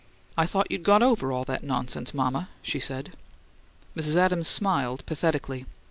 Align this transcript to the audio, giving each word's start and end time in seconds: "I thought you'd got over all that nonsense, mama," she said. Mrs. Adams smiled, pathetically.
"I 0.35 0.47
thought 0.47 0.71
you'd 0.71 0.81
got 0.81 1.03
over 1.03 1.31
all 1.31 1.43
that 1.43 1.63
nonsense, 1.63 2.11
mama," 2.11 2.49
she 2.63 2.79
said. 2.79 3.11
Mrs. 3.95 4.15
Adams 4.15 4.47
smiled, 4.47 5.05
pathetically. 5.05 5.67